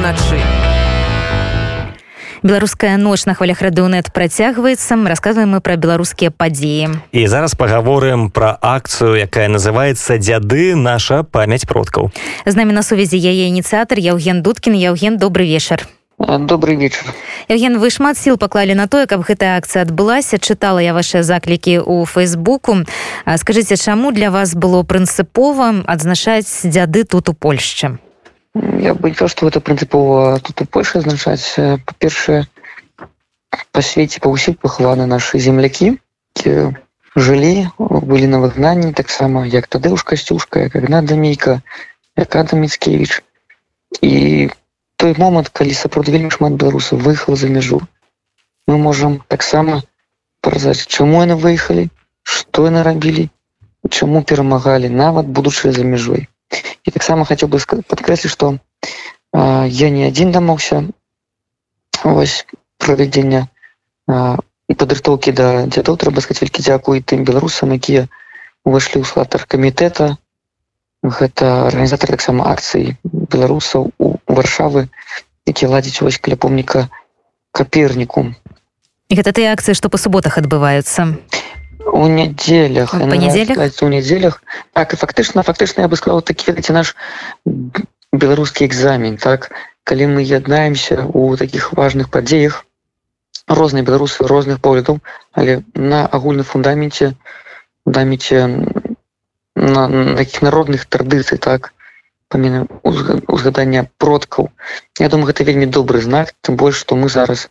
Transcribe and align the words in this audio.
уначы. 0.00 0.40
Беларуская 2.42 2.96
ноч 2.96 3.26
на 3.26 3.34
хвалях 3.34 3.60
радыонет 3.60 4.12
працягваецца. 4.12 4.96
Расказваем 5.04 5.52
мы 5.52 5.60
пра 5.60 5.76
беларускія 5.76 6.32
падзеі. 6.32 7.04
І 7.12 7.26
зараз 7.28 7.52
пагаворым 7.52 8.30
пра 8.32 8.56
акцыю 8.62 9.20
якая 9.20 9.52
называется 9.52 10.16
дзяды 10.16 10.72
наша 10.74 11.22
памяць 11.22 11.68
продкаў 11.68 12.08
з 12.48 12.54
намі 12.56 12.72
на 12.72 12.82
сувязі 12.82 13.20
яе 13.20 13.52
ініцыятар 13.52 14.00
яўген 14.00 14.40
дудкін. 14.40 14.72
Яўген 14.72 15.20
добрый 15.20 15.52
вечар. 15.52 15.84
Добрый 16.16 16.76
вечар. 16.76 17.04
Евген 17.48 17.76
вы 17.76 17.92
шмат 17.92 18.16
сіл 18.16 18.40
паклалі 18.40 18.72
на 18.72 18.88
тое 18.88 19.04
каб 19.04 19.20
гэтая 19.20 19.60
акцыя 19.60 19.84
адбылася. 19.84 20.40
Чытала 20.40 20.80
я 20.80 20.96
ваши 20.96 21.20
заклікі 21.22 21.84
у 21.84 22.08
фейсбуку 22.08 22.88
скажитеце 23.36 23.76
чаму 23.76 24.16
для 24.16 24.30
вас 24.32 24.56
было 24.56 24.80
прынцыпова 24.80 25.84
адзначаць 25.84 26.64
дзяды 26.64 27.04
тут 27.04 27.28
у 27.28 27.36
польшчы 27.36 28.00
я 28.54 28.94
бы 28.94 29.12
сказал, 29.12 29.28
что 29.28 29.48
это 29.48 29.60
прынцыпова 29.60 30.40
тут 30.40 30.62
у 30.62 30.64
польше 30.64 30.98
азначаць 30.98 31.54
па-першае 31.86 32.46
па 33.70 33.82
свеце 33.82 34.20
па 34.22 34.30
ўсім 34.30 34.56
пахаваны 34.62 35.06
нашы 35.10 35.38
землякі 35.38 35.98
жылі 37.16 37.52
былі 37.80 38.26
на 38.32 38.40
выгнанні 38.42 38.92
таксама 39.00 39.44
як 39.46 39.66
тадыуш 39.66 40.02
касцюшка 40.06 40.66
як 40.66 40.76
агна 40.80 41.02
дамейка 41.02 41.62
як 42.16 42.36
адам 42.42 42.66
міцкевич 42.66 43.22
і 44.00 44.50
той 44.96 45.14
момант 45.18 45.50
калі 45.60 45.74
сапраўды 45.74 46.14
вельмі 46.14 46.30
шмат 46.34 46.58
беларусаў 46.58 47.02
выехала 47.06 47.36
за 47.36 47.50
мяжу 47.54 47.80
мы 48.66 48.78
можам 48.78 49.18
таксама 49.34 49.82
паразаць 50.40 50.86
чаму 50.86 51.22
яны 51.26 51.38
выехалі 51.46 51.88
что 52.22 52.66
яны 52.70 52.82
рабілі 52.86 53.30
чаму 53.90 54.22
перамагалі 54.22 54.90
нават 55.02 55.26
будучы 55.38 55.72
за 55.78 55.86
мяжой 55.94 56.29
і 56.84 56.90
таксама 56.90 57.24
хацеў 57.28 57.48
бы 57.52 57.60
падкрэсліць 57.60 58.32
што 58.32 58.58
я 59.80 59.90
не 59.94 60.06
адзін 60.08 60.32
дамаўся 60.34 60.82
вось 62.04 62.46
правядзення 62.78 63.46
і 64.10 64.74
падрыхтоўкі 64.82 65.34
да 65.36 65.48
дзядоў 65.66 66.00
трэба 66.02 66.24
сказаць 66.24 66.42
вялікі 66.42 66.66
дзякуй 66.66 67.02
тым 67.12 67.24
беларусам 67.28 67.74
якія 67.76 68.06
увайшлі 68.64 69.02
ў 69.02 69.06
склад 69.10 69.34
аргкамітэта 69.38 70.16
гэта 71.02 71.50
арганізатор 71.70 72.12
таксама 72.16 72.48
акцыі 72.52 72.96
беларусаў 73.04 73.90
у 73.98 74.16
варшавы 74.28 74.88
які 75.46 75.70
ладзіць 75.72 76.00
вось 76.04 76.18
каля 76.18 76.36
помніка 76.36 76.88
каперніку 77.52 78.26
гэта 79.10 79.32
тыя 79.36 79.54
акцыі 79.56 79.78
што 79.78 79.90
па 79.92 79.98
суботах 79.98 80.38
адбываюцца 80.42 81.08
у 81.86 82.06
нядзелях 82.06 82.94
у 82.94 83.88
нядзелях 83.88 84.42
так 84.72 84.92
і 84.92 84.96
фактычна 84.96 85.42
фактычна 85.42 85.82
я 85.82 85.88
бы 85.88 85.96
сказал 85.96 86.22
такі 86.22 86.52
ведаце 86.52 86.72
наш 86.72 86.96
беларускі 88.12 88.66
экзамен 88.66 89.16
так? 89.16 89.50
Калі 89.84 90.06
мы 90.06 90.22
яднаемся 90.22 91.06
у 91.12 91.36
такіх 91.36 91.72
важных 91.72 92.10
падзеях 92.10 92.64
розныя 93.48 93.84
беларусы 93.84 94.26
розных 94.26 94.60
поглядаў 94.60 95.00
але 95.32 95.62
на 95.74 96.06
агульным 96.06 96.44
фундаменце 96.44 97.14
фундаменце 97.84 98.46
на 99.56 100.16
таких 100.16 100.42
народных 100.42 100.86
традыцый 100.86 101.38
так? 101.38 101.72
Паміна 102.28 102.66
узгадання 103.26 103.88
продкаў 103.98 104.50
Я 104.98 105.08
думаю 105.08 105.26
гэта 105.32 105.44
вельмі 105.44 105.66
добры 105.66 106.00
знак 106.00 106.34
тым 106.42 106.56
больш 106.56 106.76
што 106.76 106.94
мы 106.94 107.08
зараз 107.08 107.48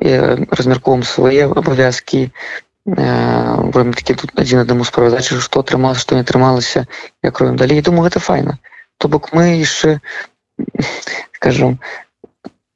э, 0.00 0.36
размярковым 0.50 1.02
свае 1.02 1.46
абавязкі 1.46 2.30
э, 2.96 3.92
такі 3.94 4.14
тут 4.14 4.32
адзін 4.38 4.64
аднаму 4.64 4.84
справадачы 4.84 5.40
што 5.40 5.60
атрымалася 5.60 6.00
што 6.00 6.14
не 6.14 6.24
атрымалася 6.24 6.86
як 7.22 7.40
робім 7.40 7.56
далей 7.56 7.82
думаю 7.82 8.08
гэта 8.08 8.20
файна 8.20 8.58
то 8.98 9.08
бок 9.08 9.32
мы 9.32 9.60
яшчэ 9.60 10.00
скажем 11.34 11.78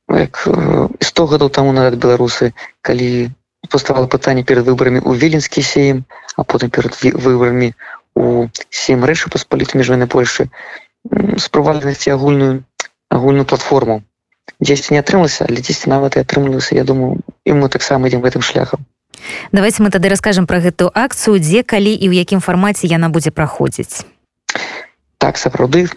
як 0.09 0.45
100 0.45 0.99
э, 1.01 1.27
гадоў 1.29 1.49
таму 1.49 1.73
нават 1.73 1.97
беларусы 1.97 2.53
калі 2.83 3.33
паставала 3.71 4.07
пытанне 4.07 4.45
перад 4.45 4.67
выбарамі 4.67 5.01
у 5.01 5.15
віленскі 5.15 5.63
сеем 5.63 6.05
а 6.37 6.45
потым 6.45 6.71
перад 6.71 6.99
выбарамі 7.03 7.73
у 8.15 8.49
сем 8.71 9.05
рэчы 9.05 9.31
паспаліт 9.33 9.75
міжвайны 9.75 10.07
Польшы 10.07 10.49
спрабавалі 11.39 11.83
знайсці 11.83 12.13
агульную 12.13 12.65
агульную 13.09 13.45
платформу. 13.45 14.03
Дзесьці 14.61 14.95
не 14.95 15.01
атрымалася 15.01 15.47
але 15.49 15.61
дзесьці 15.61 15.91
нават 15.91 16.17
і 16.17 16.25
атрымлівалася 16.25 16.77
Я 16.77 16.85
думаю 16.85 17.21
і 17.45 17.53
мы 17.53 17.69
таксама 17.69 18.09
ідзем 18.09 18.23
гэтым 18.23 18.43
шляхам 18.43 18.85
давайте 19.53 19.83
мы 19.83 19.91
тады 19.91 20.09
раскажам 20.09 20.47
про 20.47 20.61
гэтую 20.61 20.91
акцыю 20.95 21.39
дзе 21.39 21.63
калі 21.63 21.93
і 21.93 22.07
ў 22.09 22.23
якім 22.23 22.41
фармаце 22.41 22.87
яна 22.87 23.09
будзе 23.09 23.31
праходзіць. 23.31 24.05
Так 25.19 25.39
сапраўды 25.39 25.89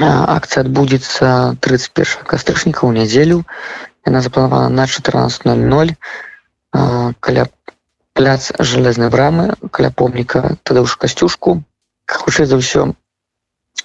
акцыя 0.00 0.64
адбудзецца 0.64 1.56
31 1.60 2.24
кастрычніка 2.26 2.86
ў 2.86 3.02
нядзелю. 3.02 3.44
Яна 4.06 4.20
запланавана 4.20 4.68
на 4.68 4.86
14:00 4.86 5.96
каля 7.20 7.44
пляц 8.12 8.52
жалезнай 8.58 9.08
брамы 9.08 9.54
каля 9.70 9.90
помніка 9.90 10.56
тады 10.62 10.82
ўж 10.82 10.96
касцюшку. 10.96 11.62
Хутчэй 12.06 12.46
за 12.46 12.56
ўсё 12.56 12.92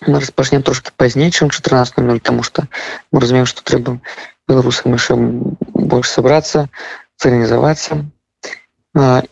мы 0.06 0.20
распачнем 0.20 0.64
трошки 0.64 0.92
пазней 0.96 1.32
чым 1.32 1.50
14:00 1.50 2.20
тому 2.20 2.44
что 2.44 2.68
мы 3.12 3.20
разумеем 3.22 3.46
что 3.46 3.64
трэба 3.64 4.00
беларусам 4.48 4.94
яшчэ 4.94 5.16
больш 5.16 6.10
сабрацца 6.10 6.70
цывілізавацца 7.18 8.06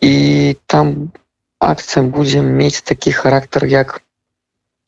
і 0.00 0.56
там 0.66 1.12
акцыя 1.60 2.04
будзе 2.04 2.42
мець 2.42 2.82
такі 2.82 3.12
характар 3.12 3.64
як 3.66 4.00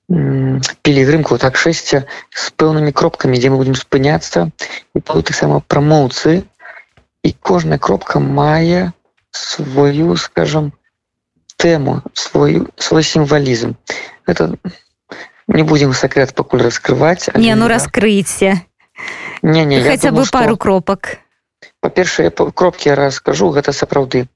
пілігрымку 0.09 1.39
так 1.39 1.57
шэсця 1.61 2.05
з 2.33 2.45
пэўнымі 2.57 2.93
кропкамі 2.97 3.37
дзе 3.37 3.53
мы 3.53 3.61
будемм 3.61 3.77
спыняцца 3.77 4.49
і 4.97 5.05
па 5.05 5.21
таксама 5.21 5.61
прамоўцы 5.61 6.45
і 7.23 7.31
кожная 7.45 7.79
кропка 7.79 8.21
мае 8.21 8.93
сваю 9.31 10.17
скажем 10.17 10.73
тэму 11.57 12.01
свой 12.15 12.65
свой 12.77 13.03
сімвалізм 13.03 13.77
это 14.27 14.57
не 15.49 15.63
будем 15.63 15.93
сакрэт 15.93 16.35
пакуль 16.35 16.65
раскрываць 16.65 17.29
не 17.35 17.55
ну 17.55 17.69
раскрыйце 17.69 18.65
не 19.43 19.65
не 19.65 19.83
хотя 19.83 20.13
бы 20.13 20.25
пару 20.31 20.57
кропак 20.57 21.19
па-першае 21.81 22.31
кропкі 22.31 22.95
раскажу 22.99 23.51
гэта 23.55 23.73
сапраўды. 23.73 24.27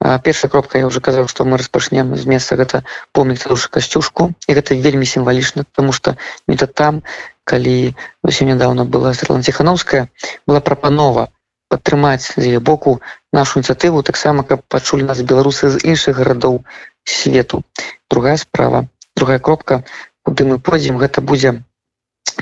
Першая 0.00 0.50
кропка 0.50 0.78
я 0.78 0.86
уже 0.86 1.00
казаў 1.00 1.28
што 1.28 1.44
мы 1.44 1.58
распачнем 1.58 2.14
з 2.16 2.26
месца 2.26 2.56
гэта 2.56 2.82
помнік 3.12 3.42
душа 3.48 3.68
касцюшку. 3.68 4.32
І 4.46 4.54
гэта 4.54 4.74
вельмі 4.74 5.06
сімвалічна 5.06 5.64
потому 5.64 5.92
что 5.92 6.16
это 6.46 6.66
там 6.66 7.02
калі 7.44 7.94
ўсё 8.22 8.46
нядаўна 8.46 8.84
была 8.84 9.14
серланціхановская 9.14 10.08
была 10.46 10.60
прапанова 10.60 11.28
падтрымаць 11.68 12.36
з 12.36 12.54
яе 12.54 12.60
боку 12.60 13.00
нашу 13.32 13.60
ініцыятыву 13.60 14.02
таксама 14.06 14.44
каб 14.44 14.62
пачулі 14.68 15.08
нас 15.08 15.22
беларусы 15.22 15.70
з 15.74 15.82
іншых 15.82 16.16
гарадоў 16.20 16.62
свету. 17.04 17.62
Другая 18.10 18.36
справа 18.36 18.86
другая 19.16 19.38
кропка 19.38 19.84
куды 20.22 20.44
мы 20.44 20.58
пойдзем 20.58 20.98
гэта 20.98 21.20
будзе 21.20 21.62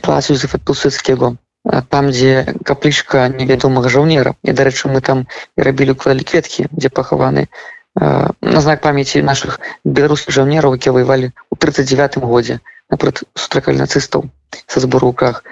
клас 0.03 0.31
юзефатусыцкего 0.31 1.37
там 1.65 2.11
дзе 2.11 2.57
каплічка 2.65 3.29
невядомага 3.29 3.93
жаўнера 3.93 4.35
і 4.43 4.53
дарэчы 4.57 4.89
мы 4.89 5.01
там 5.05 5.27
і 5.57 5.67
рабілі 5.69 5.95
клалі 5.95 6.25
кветкі 6.25 6.67
дзе 6.73 6.89
пахаваны 6.89 7.47
на 7.95 8.61
знак 8.65 8.81
памяці 8.81 9.23
наших 9.23 9.61
беларускіх 9.85 10.35
жаўнераў 10.35 10.75
якія 10.81 10.93
воевалі 10.97 11.33
у 11.51 11.57
39 11.57 12.19
годзе 12.25 12.61
напрот 12.91 13.23
сустракалі 13.35 13.83
нацыстаў 13.83 14.31
са 14.67 14.81
збору 14.81 15.13
руках 15.13 15.45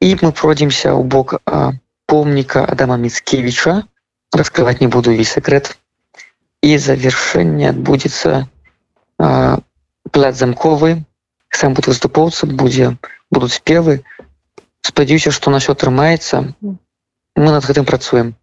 і 0.00 0.14
мы 0.22 0.32
пройдземся 0.32 0.92
ў 0.92 1.02
бок 1.06 1.38
помніка 2.06 2.64
Адама 2.64 2.96
Міцкевіча 2.96 3.82
раскрываць 4.32 4.80
не 4.80 4.88
буду 4.88 5.14
весь 5.14 5.32
секрет 5.38 5.76
і 6.62 6.78
завяршэнне 6.78 7.70
адбудзецца 7.70 8.46
пляц 9.16 10.34
замковы. 10.36 11.04
Сам 11.50 11.72
будут 11.74 11.88
выступоўцы 11.94 12.46
будзе 12.46 12.96
будуць 13.30 13.54
спевы 13.56 14.04
спадзяюся 14.88 15.30
што 15.36 15.52
на 15.54 15.62
ўсё 15.62 15.76
атрымаецца. 15.76 16.42
Мы 17.42 17.48
над 17.52 17.64
гэтым 17.68 17.84
працуем 17.92 18.34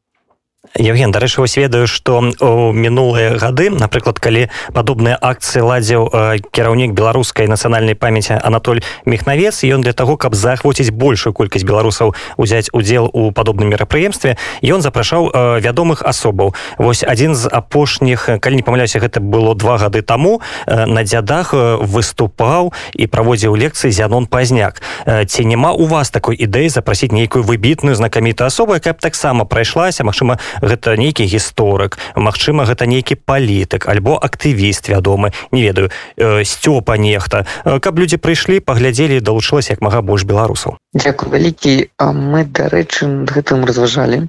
Евген 0.79 1.11
дарэчы 1.11 1.41
вось 1.41 1.57
ведаю 1.57 1.85
што 1.91 2.23
у 2.23 2.71
мінулыя 2.71 3.35
гады 3.37 3.67
напрыклад 3.69 4.17
калі 4.17 4.47
падобныя 4.71 5.19
акцыі 5.19 5.59
ладзіў 5.59 6.07
кіраўнік 6.55 6.95
беларускай 6.95 7.51
нацыянальнай 7.51 7.99
памяці 7.99 8.39
Анатоль 8.39 8.79
мехнавец 9.05 9.59
ён 9.67 9.83
для 9.83 9.91
таго 9.91 10.15
каб 10.15 10.33
заахвоціць 10.33 10.89
большую 10.89 11.35
колькасць 11.35 11.67
беларусаў 11.67 12.15
узяць 12.39 12.71
удзел 12.71 13.11
у 13.11 13.35
падобным 13.35 13.75
мерапрыемстве 13.75 14.39
ён 14.63 14.79
запрашаў 14.79 15.59
вядомых 15.59 16.01
асобаў. 16.01 16.55
Вось 16.79 17.03
адзін 17.03 17.35
з 17.35 17.51
апошніх 17.51 18.39
калі 18.39 18.55
не 18.55 18.63
памыляюся 18.63 19.03
гэта 19.03 19.19
было 19.19 19.53
два 19.59 19.75
гады 19.77 20.01
таму 20.01 20.39
на 20.65 21.03
дзядах 21.03 21.53
выступаў 21.83 22.71
і 22.95 23.05
праводзіў 23.11 23.59
лекцыі 23.59 23.91
зянон 23.91 24.25
пазняк. 24.25 24.79
Ці 25.05 25.45
няма 25.45 25.75
у 25.75 25.85
вас 25.85 26.09
такой 26.09 26.39
ідэі 26.39 26.71
запрасіць 26.71 27.11
нейкую 27.11 27.43
выбітную 27.43 27.99
знакамітую 27.99 28.47
асобу 28.47 28.73
якая 28.73 28.95
б 28.95 29.03
таксама 29.03 29.43
прайшлася 29.43 30.07
Мачыма 30.07 30.39
гэта 30.61 30.97
нейкі 30.97 31.25
гісторык 31.25 31.97
Мачыма 32.15 32.65
гэта 32.65 32.85
нейкі 32.85 33.15
палітык 33.15 33.87
альбо 33.87 34.19
актывіст 34.21 34.89
вядомы 34.89 35.33
не 35.51 35.63
ведаю 35.63 35.89
э, 36.17 36.43
сцёпа 36.43 36.97
нехта. 36.97 37.45
Каб 37.63 37.99
людзі 37.99 38.17
прыйшлі 38.17 38.59
паглядзелі 38.59 39.19
далучылася 39.19 39.73
як 39.73 39.81
мага 39.81 40.01
больш 40.01 40.23
беларусаў. 40.23 40.77
Дякую 40.93 41.31
вялікі. 41.33 41.89
Мы 41.99 42.45
дарэчы 42.45 43.25
гэтым 43.29 43.65
разважалі. 43.65 44.27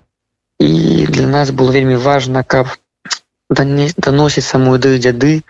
І 0.61 1.07
для 1.11 1.27
нас 1.27 1.51
было 1.51 1.71
вельмі 1.71 1.97
важна 1.97 2.43
каб 2.43 2.69
даносіць 3.51 4.47
самую 4.47 4.79
ідэю 4.79 4.99
дзяды 4.99 5.43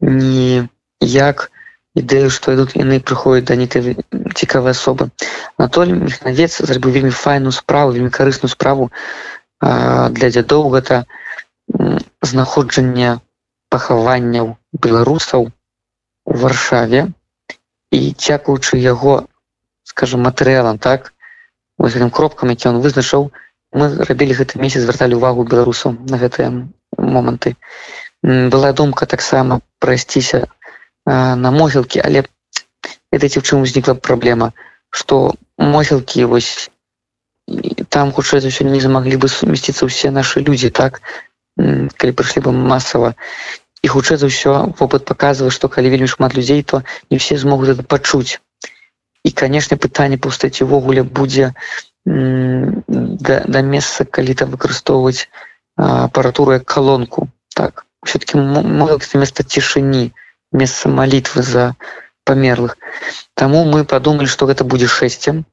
не 0.00 0.68
як 1.00 1.50
ідэю 1.98 2.30
што 2.30 2.54
ідут 2.54 2.76
яны 2.78 3.00
прыходзяць 3.00 3.48
да 3.50 3.56
нейкай 3.58 3.96
цікавай 4.34 4.72
асобы. 4.72 5.10
Анатолій 5.58 5.98
мехнавец 6.06 6.62
зрабіў 6.62 6.94
вельмі 6.94 7.10
файную 7.10 7.52
справу 7.52 7.92
вельмі 7.92 8.10
карысную 8.14 8.50
справу 8.52 8.90
для 9.60 10.28
дзядоў 10.32 10.70
гэта 10.74 11.04
знаходжанне 12.22 13.20
пахаванняў 13.68 14.56
беларусаў 14.72 15.50
у 16.24 16.34
варшаве. 16.42 17.12
І 17.90 18.14
дзякуючы 18.14 18.78
яго 18.78 19.26
скажем 19.84 20.22
матэрыялам 20.22 20.78
так 20.78 21.12
вось 21.78 21.94
гэтым 21.94 22.10
кропкам 22.10 22.50
які 22.54 22.68
он 22.70 22.80
вызначыў 22.80 23.30
мы 23.72 23.86
рабілі 24.08 24.34
гэты 24.38 24.58
месяц 24.62 24.82
звярталі 24.82 25.18
увагу 25.18 25.44
беларусаў 25.44 25.98
на 26.10 26.18
гэтыя 26.18 26.50
моманты. 26.98 27.56
Была 28.22 28.72
думка 28.72 29.06
таксама 29.06 29.60
прайсціся 29.78 30.46
на 31.06 31.50
могілкі 31.50 32.02
але 32.04 32.24
ведаеце 33.12 33.40
у 33.40 33.42
чым 33.42 33.62
узнікла 33.66 33.94
праблема? 33.94 34.52
Что 34.90 35.34
могілкі 35.58 36.24
вось 36.24 36.70
там 37.90 38.12
хутчэй 38.12 38.40
за 38.40 38.48
ўсё 38.48 38.64
не 38.68 38.80
змаглі 38.80 39.16
бы 39.18 39.28
сумесціцца 39.28 39.86
ўсе 39.86 40.10
нашы 40.14 40.40
людзі 40.40 40.70
так? 40.70 41.02
Калі 41.58 42.12
прыйшлі 42.14 42.46
бы 42.46 42.52
масава 42.54 43.14
і 43.82 43.88
хутчэй 43.88 44.16
за 44.20 44.30
ўсё 44.30 44.76
вопыт 44.78 45.04
паказвае 45.08 45.50
што 45.50 45.68
калі 45.68 45.90
вельмі 45.90 46.06
шмат 46.06 46.36
людзей 46.38 46.62
то 46.62 46.82
не 47.10 47.18
все 47.18 47.36
змогуць 47.36 47.74
это 47.74 47.82
пачуць 47.82 48.38
і 49.24 49.30
канешне 49.32 49.76
пытанне 49.76 50.16
пустаці 50.16 50.64
увогуле 50.64 51.02
будзе 51.02 51.52
да, 52.06 53.36
да 53.44 53.60
месца 53.60 54.04
калі 54.04 54.34
там 54.34 54.50
выкарыстоўваць 54.54 55.28
апаратуру 55.76 56.52
як 56.52 56.64
калонку 56.64 57.28
так? 57.54 57.86
Все-таки 58.04 58.38
место 58.38 59.42
цішыні 59.42 60.12
месца 60.52 60.88
молитвы 60.88 61.42
за 61.42 61.74
памерлых 62.24 62.76
Таму 63.34 63.64
мы 63.64 63.84
подумали 63.84 64.26
что 64.26 64.46
гэта 64.46 64.64
будзе 64.64 64.86
шэсцем 64.86 65.44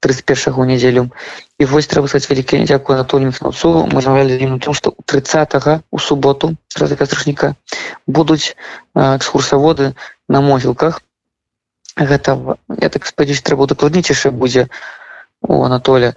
31 0.00 0.54
у 0.54 0.64
нядзелю 0.64 1.10
і 1.58 1.64
вось 1.64 1.90
трэба 1.90 2.08
сказать 2.08 2.30
вялікія 2.30 2.64
дзякую 2.64 2.98
Анатолію 2.98 3.30
Мхнаўцу 3.30 3.88
мы 3.90 4.02
замовлялі 4.02 4.38
ім 4.38 4.58
тым 4.62 4.74
што 4.74 4.94
30 5.04 5.82
у 5.90 5.98
суботу 5.98 6.54
страшніка 6.68 7.54
будуць 8.06 8.54
экскурсаводы 8.94 9.94
на 10.28 10.40
могілках 10.40 11.02
гэта 11.96 12.58
я 12.78 12.88
так 12.88 13.06
спадзяюсь 13.06 13.42
трэба 13.42 13.66
дакладніць 13.66 14.10
яшчэ 14.10 14.30
будзе 14.30 14.68
у 15.42 15.64
Анатоля 15.64 16.14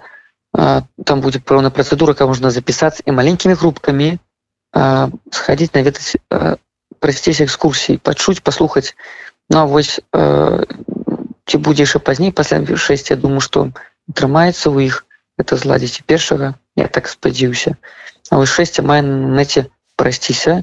там 0.53 1.21
будзе 1.21 1.39
пэўна 1.39 1.71
працэдура 1.71 2.13
каб 2.13 2.29
можна 2.29 2.51
запісацца 2.51 3.01
і 3.05 3.11
маленькімі 3.17 3.57
групкамі 3.57 4.19
схадзіць 5.33 5.73
наведаць 5.73 6.21
прасціся 7.01 7.49
экскурсій 7.49 7.97
пачуць 7.97 8.45
паслухаць 8.45 8.93
Ну 9.51 9.67
вось 9.67 9.99
ці 11.51 11.59
будзе 11.59 11.83
яшчэ 11.83 11.99
пазней 11.99 12.31
пасля 12.31 12.63
6 12.63 13.11
я 13.11 13.17
думаю 13.19 13.43
што 13.43 13.67
атрымаецца 14.07 14.71
ў 14.71 14.87
іх 14.87 15.03
это 15.43 15.59
зладзіць 15.59 16.07
першага 16.07 16.55
я 16.79 16.87
так 16.87 17.11
спадзіўся 17.11 17.75
А 18.31 18.37
вось 18.39 18.53
6 18.55 18.79
мае 18.87 19.01
мэце 19.03 19.67
прасціся 19.99 20.53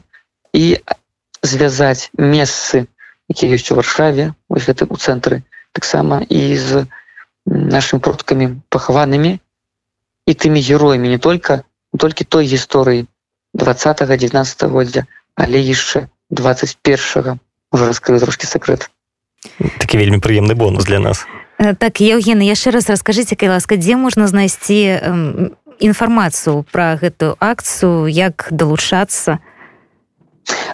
і 0.57 0.81
звязаць 1.45 2.09
месцы 2.17 2.87
якія 3.29 3.59
ёсць 3.61 3.69
у 3.75 3.77
варшаве 3.79 4.33
вось 4.49 4.65
гэты 4.71 4.89
у 4.89 4.97
цэнтры 4.97 5.43
таксама 5.77 6.25
і 6.25 6.41
з 6.57 6.87
нашими 7.45 8.01
продкамі 8.09 8.49
пахаванымі 8.73 9.37
і 9.37 10.33
тымі 10.45 10.65
героямі 10.65 11.13
не 11.13 11.21
только 11.29 11.61
толькі 12.05 12.25
той 12.25 12.49
гісторыі 12.49 13.05
20 13.65 14.05
19 14.09 14.65
годдзя 14.73 15.05
але 15.37 15.61
яшчэ 15.61 16.09
21 16.31 17.41
уже 17.73 17.85
раскрыў 17.93 18.25
трошки 18.25 18.49
сакрэт 18.49 18.89
такі 19.79 19.99
вельмі 19.99 20.19
прыемны 20.19 20.55
бонус 20.55 20.85
для 20.85 20.99
нас. 20.99 21.27
Так 21.79 22.01
Евген 22.01 22.39
яшчэ 22.43 22.71
раз 22.71 22.87
расскажыце 22.89 23.35
кай 23.35 23.49
ласка 23.49 23.77
дзе 23.77 23.97
можна 23.99 24.27
знайсці 24.31 25.03
інфармацыю 25.79 26.63
пра 26.71 26.95
гэтую 26.99 27.35
акцыю 27.39 28.07
як 28.07 28.49
далучацца? 28.51 29.39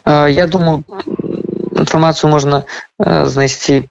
Я 0.06 0.46
думаю 0.46 0.84
інфармацыю 1.72 2.30
можна 2.30 2.64
знайсці 3.00 3.88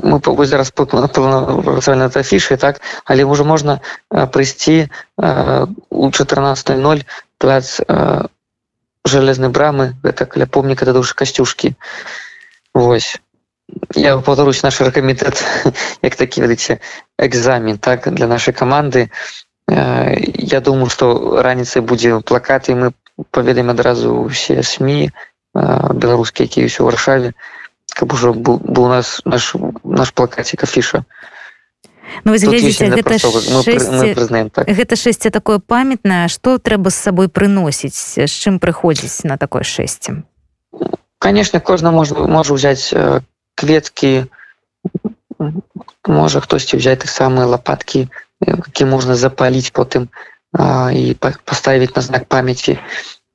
мы 0.00 0.18
вось 0.24 0.48
зараз 0.48 0.70
працавалі 0.70 1.98
над 1.98 2.16
афішай 2.16 2.56
так? 2.56 2.80
Але 3.04 3.22
ўжо 3.22 3.44
можна 3.44 3.80
прыйсці 4.10 4.88
у 5.18 6.08
14:00 6.10 7.04
плац 7.38 7.80
жалезнай 9.04 9.50
брамы 9.50 9.94
гэта 10.02 10.26
каля 10.26 10.46
помніка 10.46 10.84
да 10.84 10.92
душы 10.92 11.14
касцюшкі. 11.14 11.74
Вось 12.74 13.20
я 13.94 14.16
паўтарусь 14.18 14.62
наш 14.62 14.80
рэкамітэт 14.80 15.36
як 16.02 16.16
такі 16.16 16.46
ведаце 16.46 16.80
экзамен 17.18 17.78
так 17.78 18.12
для 18.14 18.26
нашай 18.26 18.54
каманды 18.54 19.10
я 19.68 20.60
думаю 20.60 20.90
што 20.90 21.42
раніцай 21.42 21.82
будзе 21.82 22.20
плакаты 22.20 22.74
мы 22.74 22.92
паведаем 23.30 23.70
адразу 23.70 24.30
ўсе 24.30 24.62
сМ 24.62 25.10
беларускія 25.54 26.46
якія 26.46 26.66
ўсё 26.66 26.82
ў 26.82 26.86
варшаве 26.90 27.30
каб 27.90 28.12
ужо 28.14 28.32
быў, 28.32 28.62
быў 28.62 28.86
у 28.86 28.92
нас 28.92 29.20
наш 29.24 29.54
наш 29.84 30.10
плакацік 30.14 30.64
афіша 30.64 31.04
Ну, 32.24 32.34
глядзіце, 32.34 32.90
гэта, 32.90 33.18
шэсце, 33.22 34.50
так. 34.50 34.66
гэта 34.66 34.96
шэсце 34.98 35.30
такое 35.30 35.62
памятнае 35.62 36.26
што 36.26 36.58
трэба 36.58 36.90
з 36.90 36.98
сабой 36.98 37.28
прыносіць 37.30 37.94
з 37.94 38.26
чым 38.26 38.58
прыходзіць 38.58 39.22
на 39.24 39.38
такое 39.38 39.62
шэсце 39.62 40.26
канешне 41.18 41.60
кожна 41.60 41.94
можа 41.94 42.14
можа 42.26 42.54
ўзяць 42.56 42.90
э, 42.92 43.20
кветкі 43.60 44.12
можа 46.08 46.40
хтосьці 46.40 46.80
ўзяць 46.80 47.00
так 47.04 47.12
самыя 47.12 47.46
лапаткі 47.52 48.08
які 48.40 48.84
можна 48.88 49.16
запаліць 49.20 49.72
потым 49.76 50.08
а, 50.52 50.90
і 50.92 51.14
паставіць 51.20 51.94
на 51.96 52.02
знак 52.02 52.26
памяці 52.26 52.78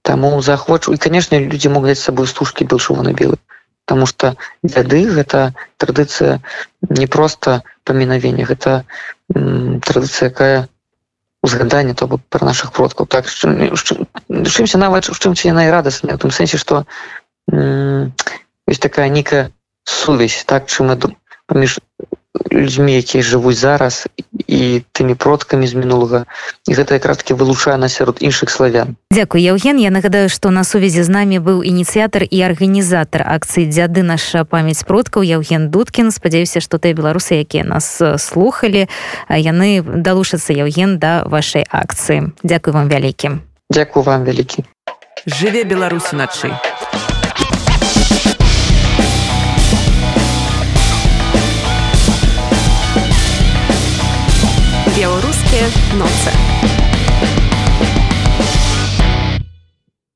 таму 0.01 0.41
захвочу 0.41 0.93
і 0.93 1.01
канешне 1.01 1.41
людзі 1.45 1.73
могуць 1.73 2.01
сабой 2.01 2.27
стужкі 2.27 2.65
белшува 2.65 3.05
на 3.05 3.13
белы 3.13 3.37
потому 3.85 4.05
что 4.09 4.35
дзяды 4.63 5.05
гэта 5.09 5.53
традыцыя 5.77 6.41
не 6.89 7.07
просто 7.07 7.61
памінавення 7.83 8.45
гэта 8.45 8.85
традыцыя 9.29 10.29
якая 10.29 10.67
узгадання 11.45 11.93
то 11.93 12.07
бок 12.07 12.21
пра 12.29 12.45
наших 12.45 12.71
продкаў 12.73 13.05
так 13.05 13.29
чымся 13.29 14.77
нават 14.81 15.09
у 15.09 15.13
чым 15.13 15.37
яна 15.37 15.69
і 15.69 15.73
радасная 15.73 16.17
у 16.17 16.21
тым 16.21 16.33
сэнсе 16.33 16.57
что 16.57 16.85
ёсць 17.53 18.81
такая 18.81 19.09
нейкая 19.09 19.53
сувязь 19.85 20.43
так 20.45 20.65
чым 20.67 20.91
паміж 21.45 21.79
людзьмі 22.51 22.95
якія 22.97 23.23
жывуць 23.23 23.59
зараз 23.59 24.07
і 24.47 24.81
тымі 24.91 25.15
продкамі 25.15 25.67
з 25.67 25.73
мінулага. 25.73 26.25
І 26.67 26.75
гэта 26.75 26.99
якраз 26.99 27.17
таки 27.23 27.33
вылучае 27.33 27.77
на 27.77 27.89
сярод 27.89 28.19
іншых 28.19 28.49
славян. 28.49 28.95
Дякую 29.11 29.43
Евген 29.43 29.79
Я 29.79 29.91
нагадаю 29.91 30.29
што 30.29 30.51
на 30.51 30.63
сувязі 30.63 31.03
з 31.03 31.09
намі 31.09 31.39
быў 31.39 31.63
ініцыятар 31.63 32.27
і 32.27 32.37
арганізатар 32.41 33.23
акцыі 33.23 33.67
дзяды 33.71 34.03
наша 34.03 34.43
памяць 34.43 34.83
продкаў 34.83 35.23
Евген 35.23 35.69
дудкін. 35.69 36.11
Спадзяюся 36.11 36.59
што 36.59 36.77
тыя 36.77 36.93
беларусы 36.93 37.39
якія 37.39 37.63
нас 37.63 38.01
слухали 38.19 38.87
яны 39.29 39.81
далушацца 39.81 40.53
Евген 40.53 40.99
да 40.99 41.23
вашай 41.25 41.65
акцыі. 41.69 42.35
Дякую 42.43 42.73
вам 42.73 42.89
вялікім 42.89 43.41
Дякую 43.69 44.03
вам 44.03 44.23
вялікі. 44.23 44.63
Жыве 45.25 45.63
беларусы 45.63 46.15
начай 46.15 46.53
noce. 55.97 56.54